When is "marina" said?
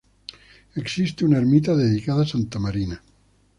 2.57-3.03